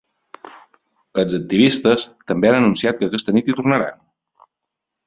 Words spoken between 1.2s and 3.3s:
Els activistes també han anunciat que